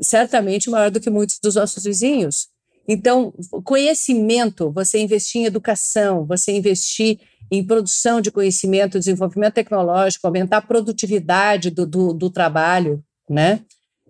[0.00, 2.48] certamente maior do que muitos dos nossos vizinhos.
[2.86, 3.32] Então,
[3.64, 7.18] conhecimento, você investir em educação, você investir
[7.50, 13.60] em produção de conhecimento, desenvolvimento tecnológico, aumentar a produtividade do, do, do trabalho, né?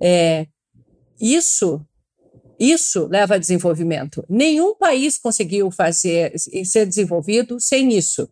[0.00, 0.46] É,
[1.20, 1.84] isso,
[2.58, 4.24] isso leva a desenvolvimento.
[4.28, 8.28] Nenhum país conseguiu fazer ser desenvolvido sem isso.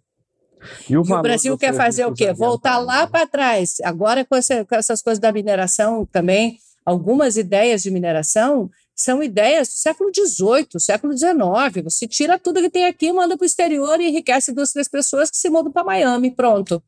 [0.88, 2.33] E o, e o Brasil quer fazer o quê?
[2.33, 3.76] Voltar lá para trás.
[3.83, 8.70] Agora, com, essa, com essas coisas da mineração também, algumas ideias de mineração
[9.03, 11.85] são ideias do século XVIII, século XIX.
[11.85, 15.31] Você tira tudo que tem aqui, manda para o exterior e enriquece duas, três pessoas
[15.31, 16.83] que se mudam para Miami, pronto.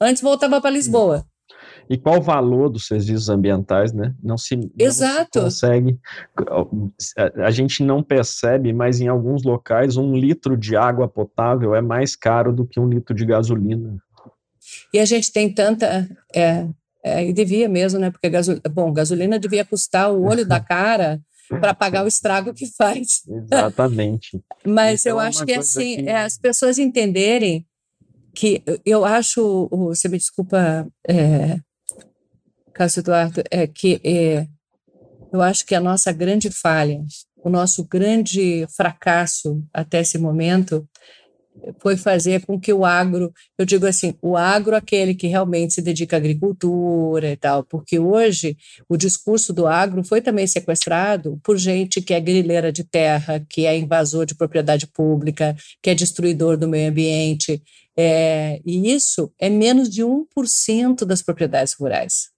[0.00, 1.24] Antes voltava para Lisboa.
[1.88, 4.12] E qual o valor dos serviços ambientais, né?
[4.22, 5.50] Não se, não Exato.
[5.50, 5.98] Se consegue.
[7.36, 12.16] A gente não percebe, mas em alguns locais um litro de água potável é mais
[12.16, 13.96] caro do que um litro de gasolina.
[14.92, 16.08] E a gente tem tanta.
[16.34, 16.66] É,
[17.04, 18.10] é, e devia mesmo, né?
[18.10, 18.28] Porque
[18.68, 23.22] bom, gasolina devia custar o olho da cara para pagar o estrago que faz.
[23.28, 24.40] Exatamente.
[24.64, 26.08] Mas então, eu é acho que assim, que...
[26.08, 27.66] É, as pessoas entenderem
[28.34, 31.58] que eu acho, você me desculpa, é,
[32.74, 34.46] Cássio Eduardo, é que é,
[35.32, 37.02] eu acho que a nossa grande falha,
[37.42, 40.86] o nosso grande fracasso até esse momento
[41.78, 45.82] foi fazer com que o agro, eu digo assim, o agro aquele que realmente se
[45.82, 48.56] dedica à agricultura e tal, porque hoje
[48.88, 53.66] o discurso do agro foi também sequestrado por gente que é grileira de terra, que
[53.66, 57.62] é invasor de propriedade pública, que é destruidor do meio ambiente,
[57.96, 62.28] é, e isso é menos de 1% das propriedades rurais.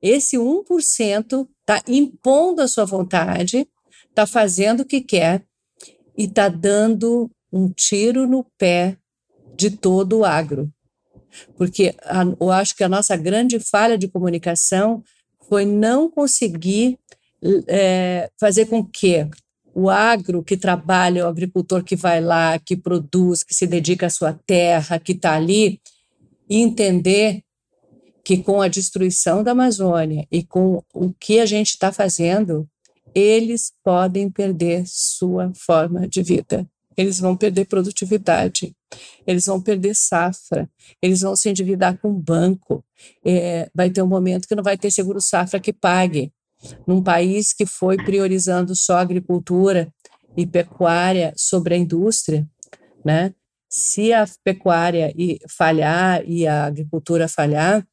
[0.00, 3.66] Esse 1% está impondo a sua vontade,
[4.08, 5.44] está fazendo o que quer,
[6.18, 8.96] e está dando um tiro no pé
[9.56, 10.70] de todo o agro.
[11.56, 15.02] Porque a, eu acho que a nossa grande falha de comunicação
[15.48, 16.98] foi não conseguir
[17.66, 19.28] é, fazer com que
[19.74, 24.10] o agro que trabalha, o agricultor que vai lá, que produz, que se dedica à
[24.10, 25.80] sua terra, que está ali,
[26.50, 27.42] entender
[28.24, 32.68] que com a destruição da Amazônia e com o que a gente está fazendo,
[33.14, 36.68] eles podem perder sua forma de vida.
[36.98, 38.74] Eles vão perder produtividade,
[39.24, 40.68] eles vão perder safra,
[41.00, 42.84] eles vão se endividar com o banco.
[43.24, 46.32] É, vai ter um momento que não vai ter seguro safra que pague.
[46.88, 49.94] Num país que foi priorizando só agricultura
[50.36, 52.44] e pecuária sobre a indústria,
[53.04, 53.32] né?
[53.70, 55.14] Se a pecuária
[55.56, 57.86] falhar e a agricultura falhar,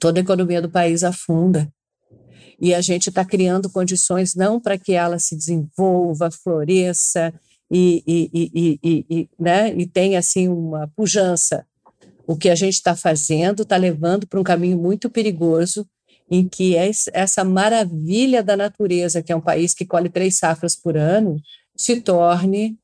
[0.00, 1.72] toda a economia do país afunda.
[2.60, 7.32] E a gente está criando condições não para que ela se desenvolva, floresça
[7.70, 11.66] e, e, e, e, né, e tenha assim uma pujança.
[12.26, 15.86] O que a gente está fazendo está levando para um caminho muito perigoso
[16.30, 20.96] em que essa maravilha da natureza, que é um país que colhe três safras por
[20.96, 21.38] ano,
[21.76, 22.78] se torne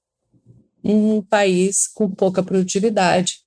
[0.85, 3.41] um país com pouca produtividade.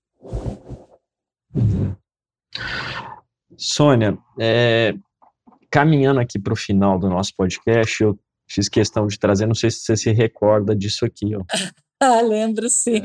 [3.55, 4.95] Sônia, é,
[5.69, 9.71] caminhando aqui para o final do nosso podcast, eu fiz questão de trazer, não sei
[9.71, 11.35] se você se recorda disso aqui.
[11.35, 11.43] Ó.
[12.05, 13.01] Ah, lembro sim.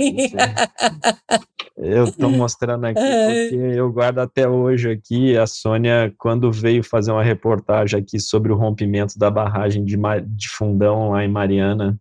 [1.76, 5.39] Eu estou mostrando aqui porque eu guardo até hoje aqui.
[5.39, 10.49] A Sônia, quando veio fazer uma reportagem aqui sobre o rompimento da barragem de, de
[10.49, 11.97] Fundão lá em Mariana,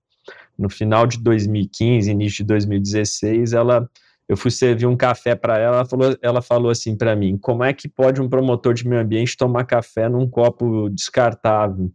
[0.57, 3.87] no final de 2015, início de 2016, ela
[4.27, 7.63] eu fui servir um café para ela, ela falou, ela falou assim para mim: como
[7.63, 11.89] é que pode um promotor de meio ambiente tomar café num copo descartável?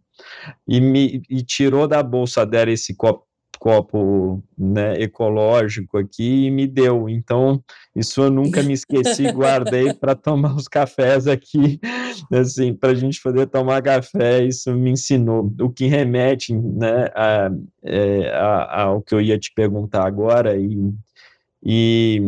[0.67, 3.25] E me e tirou da bolsa dela esse copo
[3.63, 7.07] copo né, ecológico aqui e me deu.
[7.07, 7.63] Então,
[7.95, 11.79] isso eu nunca me esqueci, guardei para tomar os cafés aqui,
[12.29, 15.49] assim, para a gente poder tomar café, isso me ensinou.
[15.61, 17.49] O que remete né, a,
[17.85, 20.93] é, a, ao que eu ia te perguntar agora, e
[21.65, 22.21] e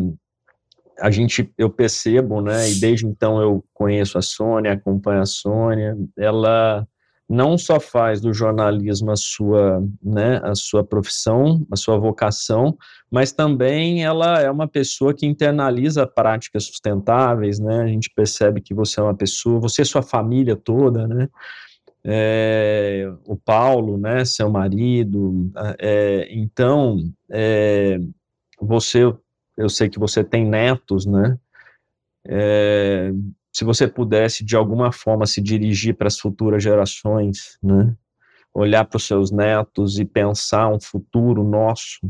[0.97, 5.97] a gente, eu percebo, né, e desde então eu conheço a Sônia, acompanho a Sônia,
[6.17, 6.87] ela
[7.27, 12.77] não só faz do jornalismo a sua, né, a sua profissão, a sua vocação,
[13.09, 18.73] mas também ela é uma pessoa que internaliza práticas sustentáveis, né, a gente percebe que
[18.73, 21.27] você é uma pessoa, você e sua família toda, né,
[22.03, 26.99] é, o Paulo, né, seu marido, é, então,
[27.31, 27.97] é,
[28.61, 29.11] você
[29.57, 31.37] eu sei que você tem netos, né?
[33.55, 37.95] Se você pudesse de alguma forma se dirigir para as futuras gerações, né?
[38.53, 42.01] Olhar para os seus netos e pensar um futuro nosso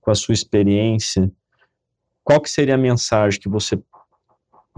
[0.00, 1.30] com a sua experiência,
[2.22, 3.78] qual que seria a mensagem que você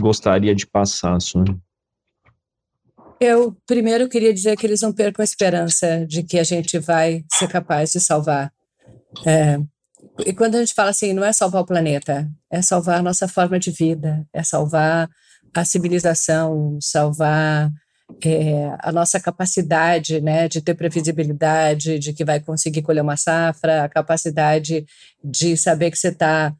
[0.00, 1.56] gostaria de passar, Sônia?
[3.20, 7.24] Eu primeiro queria dizer que eles não percam a esperança de que a gente vai
[7.30, 8.52] ser capaz de salvar
[9.24, 9.60] é,
[10.24, 13.28] e quando a gente fala assim, não é salvar o planeta, é salvar a nossa
[13.28, 15.08] forma de vida, é salvar
[15.60, 17.70] a civilização, salvar
[18.24, 23.84] é, a nossa capacidade né, de ter previsibilidade, de que vai conseguir colher uma safra,
[23.84, 24.84] a capacidade
[25.22, 26.54] de saber que você está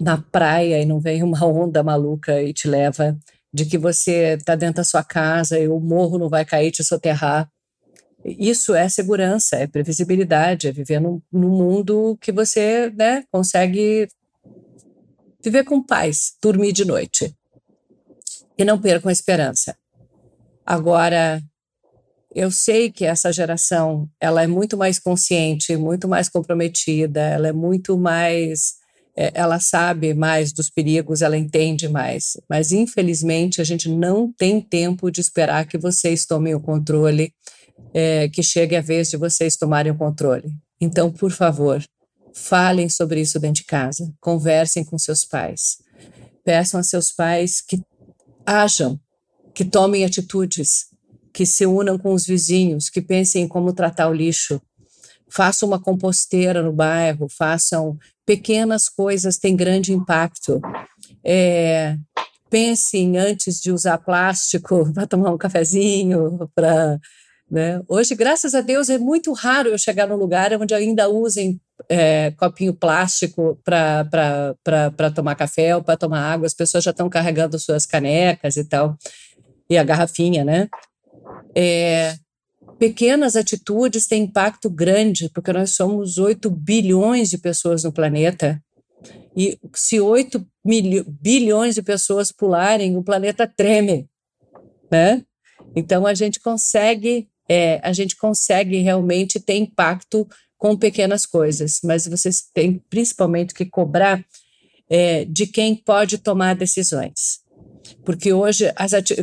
[0.00, 3.16] na praia e não vem uma onda maluca e te leva,
[3.52, 6.82] de que você está dentro da sua casa e o morro não vai cair te
[6.82, 7.48] soterrar.
[8.24, 14.08] Isso é segurança, é previsibilidade, é viver num, num mundo que você né, consegue
[15.42, 17.34] viver com paz, dormir de noite.
[18.62, 19.76] E não percam a esperança.
[20.64, 21.42] Agora,
[22.32, 27.52] eu sei que essa geração ela é muito mais consciente, muito mais comprometida, ela é
[27.52, 28.74] muito mais,
[29.16, 32.40] é, ela sabe mais dos perigos, ela entende mais.
[32.48, 37.34] Mas infelizmente a gente não tem tempo de esperar que vocês tomem o controle
[37.92, 40.54] é, que chegue a vez de vocês tomarem o controle.
[40.80, 41.84] Então, por favor,
[42.32, 45.78] falem sobre isso dentro de casa, conversem com seus pais,
[46.44, 47.82] peçam a seus pais que
[48.46, 48.98] ajam,
[49.54, 50.86] que tomem atitudes,
[51.32, 54.60] que se unam com os vizinhos, que pensem em como tratar o lixo,
[55.28, 60.60] façam uma composteira no bairro, façam pequenas coisas, têm grande impacto.
[61.24, 61.96] É,
[62.50, 66.98] pensem antes de usar plástico para tomar um cafezinho, para
[67.52, 67.82] né?
[67.86, 72.30] Hoje, graças a Deus, é muito raro eu chegar num lugar onde ainda usem é,
[72.32, 76.46] copinho plástico para tomar café ou para tomar água.
[76.46, 78.96] As pessoas já estão carregando suas canecas e tal,
[79.68, 80.68] e a garrafinha, né?
[81.54, 82.14] É,
[82.78, 88.62] pequenas atitudes têm impacto grande, porque nós somos 8 bilhões de pessoas no planeta.
[89.36, 90.44] E se 8
[91.20, 94.08] bilhões de pessoas pularem, o planeta treme,
[94.90, 95.22] né?
[95.74, 100.28] Então a gente consegue, é, a gente consegue realmente ter impacto
[100.62, 104.24] com pequenas coisas, mas vocês têm principalmente que cobrar
[104.88, 107.42] é, de quem pode tomar decisões
[108.04, 108.72] porque hoje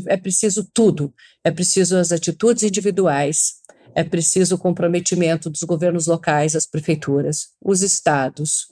[0.07, 1.13] é preciso tudo.
[1.43, 3.53] É preciso as atitudes individuais,
[3.95, 8.67] é preciso o comprometimento dos governos locais, as prefeituras, os estados,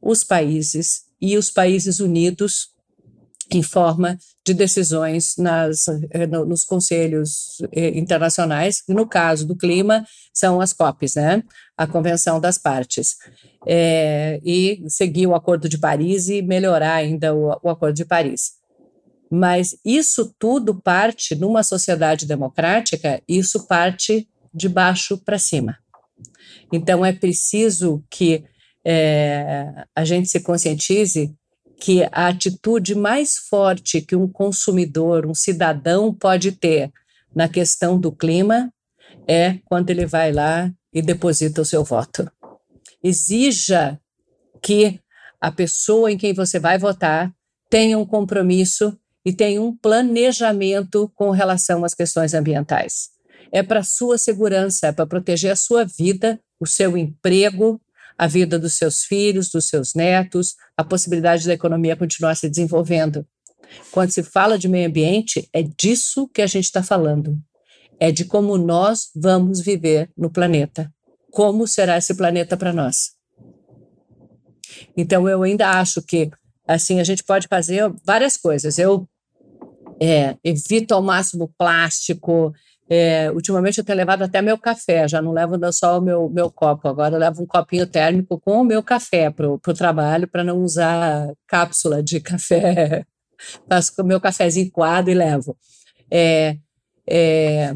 [0.00, 2.73] os países e os países unidos
[3.50, 10.60] em forma de decisões nas, eh, nos conselhos eh, internacionais, no caso do clima, são
[10.60, 11.42] as COPs, né?
[11.76, 13.16] a Convenção das Partes,
[13.66, 18.52] é, e seguir o Acordo de Paris e melhorar ainda o, o Acordo de Paris.
[19.30, 25.76] Mas isso tudo parte, numa sociedade democrática, isso parte de baixo para cima.
[26.72, 28.44] Então, é preciso que
[28.84, 31.34] é, a gente se conscientize
[31.80, 36.90] que a atitude mais forte que um consumidor, um cidadão pode ter
[37.34, 38.72] na questão do clima
[39.26, 42.30] é quando ele vai lá e deposita o seu voto.
[43.02, 44.00] Exija
[44.62, 45.00] que
[45.40, 47.32] a pessoa em quem você vai votar
[47.68, 53.10] tenha um compromisso e tem um planejamento com relação às questões ambientais.
[53.50, 57.80] É para sua segurança, é para proteger a sua vida, o seu emprego,
[58.16, 63.26] a vida dos seus filhos, dos seus netos, a possibilidade da economia continuar se desenvolvendo.
[63.90, 67.38] Quando se fala de meio ambiente, é disso que a gente está falando.
[67.98, 70.92] É de como nós vamos viver no planeta.
[71.30, 73.12] Como será esse planeta para nós?
[74.96, 76.30] Então, eu ainda acho que
[76.66, 78.78] assim a gente pode fazer várias coisas.
[78.78, 79.08] Eu
[80.00, 82.52] é, evito ao máximo plástico.
[82.88, 86.50] É, ultimamente eu tenho levado até meu café, já não levo só o meu, meu
[86.50, 90.44] copo, agora eu levo um copinho térmico com o meu café para o trabalho, para
[90.44, 93.06] não usar cápsula de café.
[93.68, 95.56] Faço o meu cafezinho coado e levo.
[96.10, 96.56] É,
[97.08, 97.74] é,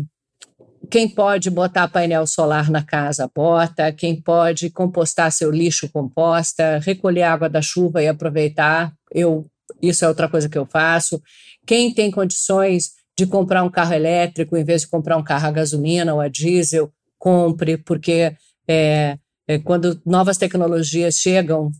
[0.90, 3.92] quem pode botar painel solar na casa, bota.
[3.92, 6.78] Quem pode compostar seu lixo, composta.
[6.78, 8.92] Recolher água da chuva e aproveitar.
[9.12, 9.46] Eu,
[9.82, 11.20] isso é outra coisa que eu faço.
[11.66, 15.50] Quem tem condições de comprar um carro elétrico em vez de comprar um carro a
[15.50, 16.88] gasolina ou a diesel,
[17.18, 18.32] compre, porque
[18.68, 21.72] é, é, quando novas tecnologias chegam,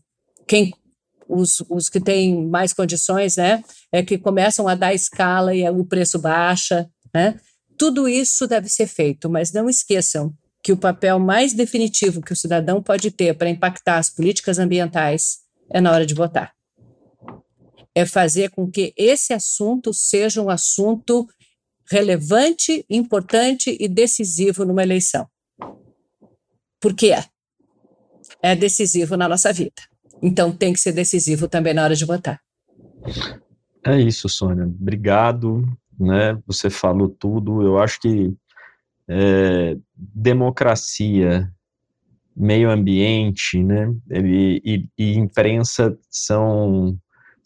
[0.49, 0.75] quem
[1.29, 3.63] os, os que têm mais condições, né,
[3.93, 7.39] é que começam a dar escala e o preço baixa, né?
[7.77, 12.37] Tudo isso deve ser feito, mas não esqueçam que o papel mais definitivo que o
[12.37, 15.39] cidadão pode ter para impactar as políticas ambientais
[15.71, 16.58] é na hora de votar
[17.99, 21.27] é fazer com que esse assunto seja um assunto
[21.91, 25.27] relevante, importante e decisivo numa eleição.
[26.81, 27.25] Porque é.
[28.41, 29.83] É decisivo na nossa vida.
[30.23, 32.41] Então tem que ser decisivo também na hora de votar.
[33.85, 34.65] É isso, Sônia.
[34.65, 35.65] Obrigado.
[35.99, 36.41] Né?
[36.47, 37.63] Você falou tudo.
[37.63, 38.33] Eu acho que
[39.09, 41.53] é, democracia,
[42.37, 43.93] meio ambiente, né?
[44.09, 46.97] e, e, e imprensa são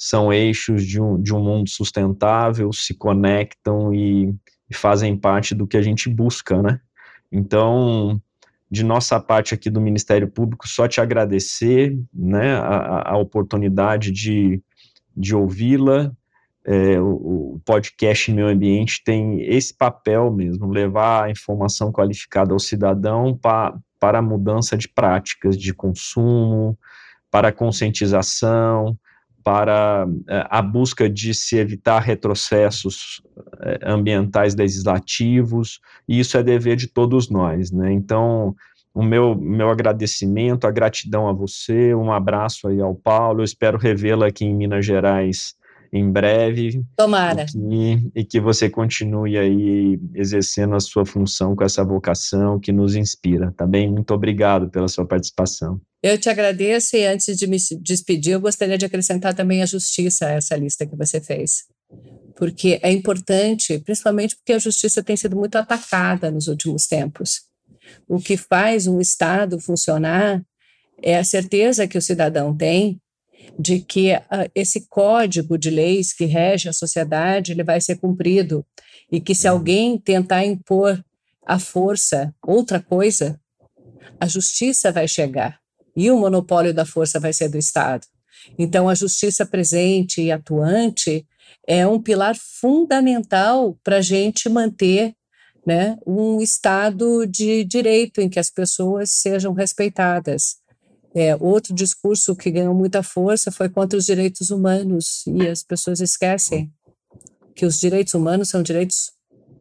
[0.04, 4.34] são eixos de um, de um mundo sustentável, se conectam e,
[4.68, 6.80] e fazem parte do que a gente busca, né?
[7.30, 8.20] Então,
[8.68, 14.60] de nossa parte aqui do Ministério Público, só te agradecer, né, a, a oportunidade de,
[15.16, 16.10] de ouvi-la,
[16.66, 22.58] é, o, o, podcast Meu Ambiente tem esse papel mesmo, levar a informação qualificada ao
[22.58, 26.76] cidadão pa, para a mudança de práticas de consumo,
[27.30, 28.98] para a conscientização,
[29.42, 33.22] para é, a busca de se evitar retrocessos
[33.60, 37.92] é, ambientais legislativos, e isso é dever de todos nós, né?
[37.92, 38.54] Então,
[38.94, 43.78] o meu, meu agradecimento, a gratidão a você, um abraço aí ao Paulo, eu espero
[43.78, 45.54] revê-la aqui em Minas Gerais
[45.92, 46.82] em breve.
[46.96, 47.44] Tomara.
[47.54, 52.96] E, e, que você continue aí exercendo a sua função com essa vocação que nos
[52.96, 53.90] inspira, tá bem?
[53.90, 55.78] Muito obrigado pela sua participação.
[56.02, 60.26] Eu te agradeço e antes de me despedir, eu gostaria de acrescentar também a justiça
[60.26, 61.62] a essa lista que você fez.
[62.34, 67.42] Porque é importante, principalmente porque a justiça tem sido muito atacada nos últimos tempos.
[68.08, 70.44] O que faz um Estado funcionar
[71.00, 73.00] é a certeza que o cidadão tem
[73.56, 78.66] de que uh, esse código de leis que rege a sociedade ele vai ser cumprido
[79.10, 81.04] e que se alguém tentar impor
[81.46, 83.38] à força outra coisa,
[84.18, 85.61] a justiça vai chegar
[85.96, 88.06] e o monopólio da força vai ser do Estado.
[88.58, 91.26] Então, a justiça presente e atuante
[91.66, 95.14] é um pilar fundamental para a gente manter
[95.66, 100.56] né, um Estado de direito em que as pessoas sejam respeitadas.
[101.14, 106.00] É, outro discurso que ganhou muita força foi contra os direitos humanos, e as pessoas
[106.00, 106.72] esquecem
[107.54, 109.12] que os direitos humanos são direitos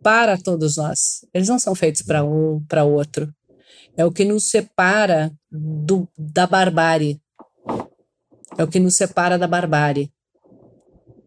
[0.02, 1.26] para todos nós.
[1.34, 3.32] Eles não são feitos para um, para outro.
[3.98, 7.20] É o que nos separa do, da barbárie.
[8.58, 10.12] É o que nos separa da barbárie.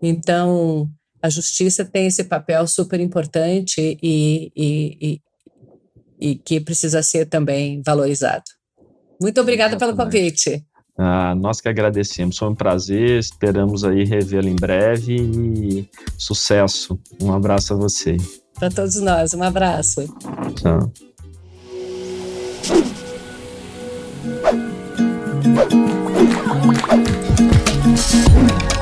[0.01, 0.89] Então,
[1.23, 5.21] a justiça tem esse papel super importante e, e, e,
[6.21, 8.45] e que precisa ser também valorizado.
[9.21, 10.65] Muito obrigada pelo convite.
[10.97, 16.99] Ah, nós que agradecemos, foi um prazer, esperamos aí revê-lo em breve e sucesso.
[17.21, 18.17] Um abraço a você.
[18.55, 20.07] Para todos nós, um abraço.
[20.55, 21.14] Tchau.
[22.67, 22.87] Thank
[28.63, 28.74] you.